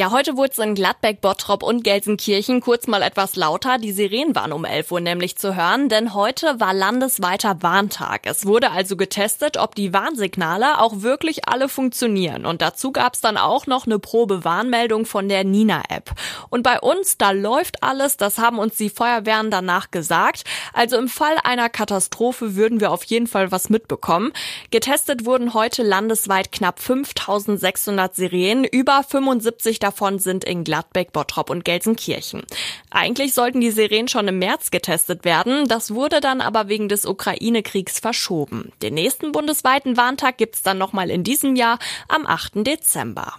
Ja, 0.00 0.12
heute 0.12 0.38
wurde 0.38 0.52
es 0.52 0.58
in 0.58 0.74
Gladbeck, 0.74 1.20
Bottrop 1.20 1.62
und 1.62 1.84
Gelsenkirchen 1.84 2.62
kurz 2.62 2.86
mal 2.86 3.02
etwas 3.02 3.36
lauter. 3.36 3.76
Die 3.76 3.92
Sirenen 3.92 4.34
waren 4.34 4.54
um 4.54 4.64
11 4.64 4.92
Uhr 4.92 5.00
nämlich 5.00 5.36
zu 5.36 5.56
hören, 5.56 5.90
denn 5.90 6.14
heute 6.14 6.58
war 6.58 6.72
landesweiter 6.72 7.62
Warntag. 7.62 8.22
Es 8.24 8.46
wurde 8.46 8.70
also 8.70 8.96
getestet, 8.96 9.58
ob 9.58 9.74
die 9.74 9.92
Warnsignale 9.92 10.80
auch 10.80 11.02
wirklich 11.02 11.46
alle 11.50 11.68
funktionieren. 11.68 12.46
Und 12.46 12.62
dazu 12.62 12.92
gab 12.92 13.12
es 13.12 13.20
dann 13.20 13.36
auch 13.36 13.66
noch 13.66 13.84
eine 13.84 13.98
Probe-Warnmeldung 13.98 15.04
von 15.04 15.28
der 15.28 15.44
Nina-App. 15.44 16.12
Und 16.48 16.62
bei 16.62 16.80
uns, 16.80 17.18
da 17.18 17.32
läuft 17.32 17.82
alles, 17.82 18.16
das 18.16 18.38
haben 18.38 18.58
uns 18.58 18.76
die 18.76 18.88
Feuerwehren 18.88 19.50
danach 19.50 19.90
gesagt. 19.90 20.44
Also 20.72 20.96
im 20.96 21.08
Fall 21.08 21.36
einer 21.44 21.68
Katastrophe 21.68 22.56
würden 22.56 22.80
wir 22.80 22.90
auf 22.90 23.04
jeden 23.04 23.26
Fall 23.26 23.52
was 23.52 23.68
mitbekommen. 23.68 24.32
Getestet 24.70 25.26
wurden 25.26 25.52
heute 25.52 25.82
landesweit 25.82 26.52
knapp 26.52 26.80
5600 26.80 28.16
Sirenen, 28.16 28.64
über 28.64 29.02
75 29.06 29.78
davon 29.78 29.89
sind 30.18 30.44
in 30.44 30.64
Gladbeck, 30.64 31.12
Bottrop 31.12 31.50
und 31.50 31.64
Gelsenkirchen. 31.64 32.42
Eigentlich 32.90 33.34
sollten 33.34 33.60
die 33.60 33.70
Sirenen 33.70 34.08
schon 34.08 34.28
im 34.28 34.38
März 34.38 34.70
getestet 34.70 35.24
werden, 35.24 35.68
das 35.68 35.94
wurde 35.94 36.20
dann 36.20 36.40
aber 36.40 36.68
wegen 36.68 36.88
des 36.88 37.06
Ukraine-Kriegs 37.06 38.00
verschoben. 38.00 38.72
Den 38.82 38.94
nächsten 38.94 39.32
bundesweiten 39.32 39.96
Warntag 39.96 40.38
gibt's 40.38 40.62
dann 40.62 40.78
nochmal 40.78 41.10
in 41.10 41.24
diesem 41.24 41.56
Jahr 41.56 41.78
am 42.08 42.26
8. 42.26 42.66
Dezember. 42.66 43.34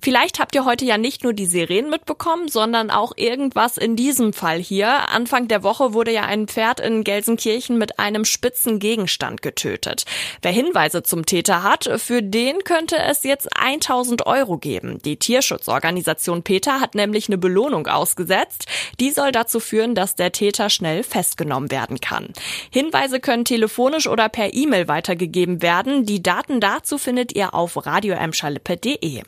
Vielleicht 0.00 0.38
habt 0.38 0.54
ihr 0.54 0.64
heute 0.64 0.84
ja 0.84 0.96
nicht 0.96 1.24
nur 1.24 1.32
die 1.32 1.46
Sirenen 1.46 1.90
mitbekommen, 1.90 2.46
sondern 2.48 2.90
auch 2.90 3.12
irgendwas 3.16 3.76
in 3.76 3.96
diesem 3.96 4.32
Fall 4.32 4.58
hier. 4.58 5.10
Anfang 5.10 5.48
der 5.48 5.64
Woche 5.64 5.92
wurde 5.92 6.12
ja 6.12 6.22
ein 6.22 6.46
Pferd 6.46 6.78
in 6.78 7.02
Gelsenkirchen 7.02 7.78
mit 7.78 7.98
einem 7.98 8.24
spitzen 8.24 8.78
Gegenstand 8.78 9.42
getötet. 9.42 10.04
Wer 10.40 10.52
Hinweise 10.52 11.02
zum 11.02 11.26
Täter 11.26 11.64
hat, 11.64 11.90
für 11.96 12.22
den 12.22 12.62
könnte 12.62 12.96
es 12.96 13.24
jetzt 13.24 13.48
1000 13.58 14.24
Euro 14.26 14.56
geben. 14.56 15.00
Die 15.04 15.16
Tierschutzorganisation 15.16 16.44
Peter 16.44 16.80
hat 16.80 16.94
nämlich 16.94 17.28
eine 17.28 17.38
Belohnung 17.38 17.88
ausgesetzt. 17.88 18.66
Die 19.00 19.10
soll 19.10 19.32
dazu 19.32 19.58
führen, 19.58 19.96
dass 19.96 20.14
der 20.14 20.30
Täter 20.30 20.70
schnell 20.70 21.02
festgenommen 21.02 21.72
werden 21.72 22.00
kann. 22.00 22.28
Hinweise 22.70 23.18
können 23.18 23.44
telefonisch 23.44 24.06
oder 24.06 24.28
per 24.28 24.54
E-Mail 24.54 24.86
weitergegeben 24.86 25.60
werden. 25.60 26.06
Die 26.06 26.22
Daten 26.22 26.60
dazu 26.60 26.98
findet 26.98 27.34
ihr 27.34 27.52
auf 27.52 27.84
radioemschalippe.de. 27.84 29.22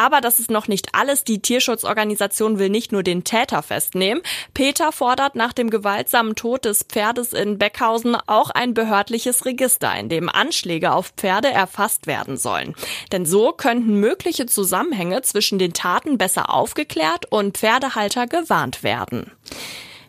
Aber 0.00 0.22
das 0.22 0.38
ist 0.38 0.50
noch 0.50 0.66
nicht 0.66 0.94
alles. 0.94 1.24
Die 1.24 1.42
Tierschutzorganisation 1.42 2.58
will 2.58 2.70
nicht 2.70 2.90
nur 2.90 3.02
den 3.02 3.22
Täter 3.22 3.62
festnehmen. 3.62 4.22
Peter 4.54 4.92
fordert 4.92 5.34
nach 5.34 5.52
dem 5.52 5.68
gewaltsamen 5.68 6.36
Tod 6.36 6.64
des 6.64 6.84
Pferdes 6.84 7.34
in 7.34 7.58
Beckhausen 7.58 8.16
auch 8.26 8.48
ein 8.48 8.72
behördliches 8.72 9.44
Register, 9.44 9.94
in 9.94 10.08
dem 10.08 10.30
Anschläge 10.30 10.92
auf 10.92 11.12
Pferde 11.18 11.50
erfasst 11.50 12.06
werden 12.06 12.38
sollen. 12.38 12.74
Denn 13.12 13.26
so 13.26 13.52
könnten 13.52 14.00
mögliche 14.00 14.46
Zusammenhänge 14.46 15.20
zwischen 15.20 15.58
den 15.58 15.74
Taten 15.74 16.16
besser 16.16 16.48
aufgeklärt 16.48 17.26
und 17.30 17.58
Pferdehalter 17.58 18.26
gewarnt 18.26 18.82
werden. 18.82 19.30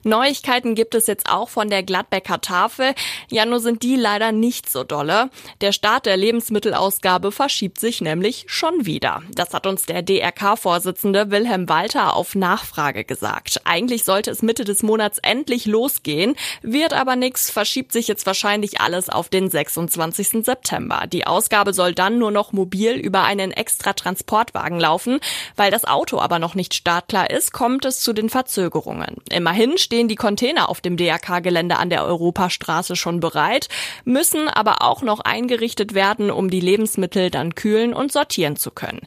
Neuigkeiten 0.03 0.75
gibt 0.75 0.95
es 0.95 1.07
jetzt 1.07 1.29
auch 1.29 1.49
von 1.49 1.69
der 1.69 1.83
Gladbecker 1.83 2.41
Tafel. 2.41 2.93
Ja, 3.29 3.45
nur 3.45 3.59
sind 3.59 3.83
die 3.83 3.95
leider 3.95 4.31
nicht 4.31 4.69
so 4.69 4.83
dolle. 4.83 5.29
Der 5.61 5.71
Start 5.71 6.05
der 6.05 6.17
Lebensmittelausgabe 6.17 7.31
verschiebt 7.31 7.79
sich 7.79 8.01
nämlich 8.01 8.45
schon 8.47 8.85
wieder. 8.85 9.21
Das 9.33 9.53
hat 9.53 9.67
uns 9.67 9.85
der 9.85 10.01
DRK-Vorsitzende 10.01 11.31
Wilhelm 11.31 11.69
Walter 11.69 12.15
auf 12.15 12.35
Nachfrage 12.35 13.03
gesagt. 13.03 13.61
Eigentlich 13.63 14.03
sollte 14.03 14.31
es 14.31 14.41
Mitte 14.41 14.63
des 14.63 14.83
Monats 14.83 15.19
endlich 15.19 15.65
losgehen, 15.65 16.35
wird 16.61 16.93
aber 16.93 17.15
nichts, 17.15 17.49
verschiebt 17.49 17.91
sich 17.91 18.07
jetzt 18.07 18.25
wahrscheinlich 18.25 18.81
alles 18.81 19.09
auf 19.09 19.29
den 19.29 19.49
26. 19.49 20.43
September. 20.45 21.05
Die 21.07 21.27
Ausgabe 21.27 21.73
soll 21.73 21.93
dann 21.93 22.17
nur 22.17 22.31
noch 22.31 22.51
mobil 22.51 22.93
über 22.93 23.23
einen 23.23 23.51
extra 23.51 23.93
Transportwagen 23.93 24.79
laufen. 24.79 25.19
Weil 25.55 25.71
das 25.71 25.85
Auto 25.85 26.19
aber 26.19 26.39
noch 26.39 26.55
nicht 26.55 26.73
startklar 26.73 27.29
ist, 27.29 27.51
kommt 27.53 27.85
es 27.85 27.99
zu 27.99 28.13
den 28.13 28.29
Verzögerungen. 28.29 29.17
Immerhin 29.29 29.77
stehen 29.91 30.07
die 30.07 30.15
Container 30.15 30.69
auf 30.69 30.79
dem 30.79 30.95
DRK-Gelände 30.95 31.75
an 31.75 31.89
der 31.89 32.05
Europastraße 32.05 32.95
schon 32.95 33.19
bereit, 33.19 33.67
müssen 34.05 34.47
aber 34.47 34.83
auch 34.83 35.01
noch 35.01 35.19
eingerichtet 35.19 35.93
werden, 35.93 36.31
um 36.31 36.49
die 36.49 36.61
Lebensmittel 36.61 37.29
dann 37.29 37.55
kühlen 37.55 37.93
und 37.93 38.09
sortieren 38.09 38.55
zu 38.55 38.71
können. 38.71 39.01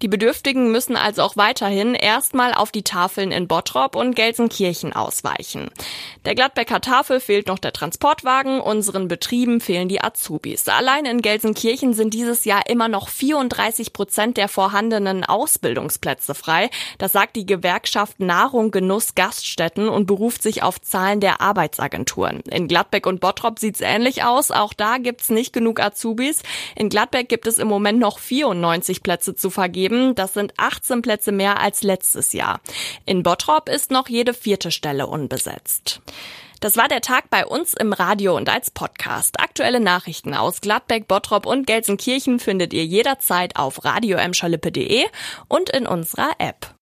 Die 0.00 0.08
Bedürftigen 0.08 0.72
müssen 0.72 0.96
also 0.96 1.20
auch 1.20 1.36
weiterhin 1.36 1.94
erstmal 1.94 2.54
auf 2.54 2.72
die 2.72 2.84
Tafeln 2.84 3.32
in 3.32 3.48
Bottrop 3.48 3.94
und 3.96 4.16
Gelsenkirchen 4.16 4.94
ausweichen. 4.94 5.68
Der 6.24 6.34
Gladbecker 6.34 6.80
Tafel 6.80 7.20
fehlt 7.20 7.46
noch 7.46 7.58
der 7.58 7.74
Transportwagen, 7.74 8.60
unseren 8.60 9.08
Betrieben 9.08 9.60
fehlen 9.60 9.90
die 9.90 10.02
Azubis. 10.02 10.66
Allein 10.68 11.04
in 11.04 11.20
Gelsenkirchen 11.20 11.92
sind 11.92 12.14
dieses 12.14 12.46
Jahr 12.46 12.62
immer 12.66 12.88
noch 12.88 13.10
34 13.10 13.92
Prozent 13.92 14.38
der 14.38 14.48
vorhandenen 14.48 15.22
Ausbildungsplätze 15.22 16.34
frei. 16.34 16.70
Das 16.96 17.12
sagt 17.12 17.36
die 17.36 17.44
Gewerkschaft 17.44 18.20
Nahrung, 18.20 18.70
Genuss, 18.70 19.14
Gaststätten 19.14 19.90
und 19.90 20.06
Beruf 20.06 20.29
beruft 20.30 20.42
sich 20.44 20.62
auf 20.62 20.80
Zahlen 20.80 21.18
der 21.18 21.40
Arbeitsagenturen. 21.40 22.38
In 22.48 22.68
Gladbeck 22.68 23.04
und 23.08 23.20
Bottrop 23.20 23.58
sieht's 23.58 23.80
ähnlich 23.80 24.22
aus. 24.22 24.52
Auch 24.52 24.72
da 24.72 24.98
gibt's 24.98 25.28
nicht 25.28 25.52
genug 25.52 25.80
Azubis. 25.80 26.44
In 26.76 26.88
Gladbeck 26.88 27.28
gibt 27.28 27.48
es 27.48 27.58
im 27.58 27.66
Moment 27.66 27.98
noch 27.98 28.20
94 28.20 29.02
Plätze 29.02 29.34
zu 29.34 29.50
vergeben. 29.50 30.14
Das 30.14 30.34
sind 30.34 30.52
18 30.56 31.02
Plätze 31.02 31.32
mehr 31.32 31.58
als 31.58 31.82
letztes 31.82 32.32
Jahr. 32.32 32.60
In 33.06 33.24
Bottrop 33.24 33.68
ist 33.68 33.90
noch 33.90 34.08
jede 34.08 34.32
vierte 34.32 34.70
Stelle 34.70 35.08
unbesetzt. 35.08 36.00
Das 36.60 36.76
war 36.76 36.86
der 36.86 37.00
Tag 37.00 37.28
bei 37.28 37.44
uns 37.44 37.74
im 37.74 37.92
Radio 37.92 38.36
und 38.36 38.48
als 38.48 38.70
Podcast. 38.70 39.40
Aktuelle 39.40 39.80
Nachrichten 39.80 40.32
aus 40.32 40.60
Gladbeck, 40.60 41.08
Bottrop 41.08 41.44
und 41.44 41.66
Gelsenkirchen 41.66 42.38
findet 42.38 42.72
ihr 42.72 42.84
jederzeit 42.84 43.56
auf 43.56 43.84
radioemschalippe.de 43.84 45.06
und 45.48 45.70
in 45.70 45.88
unserer 45.88 46.30
App. 46.38 46.72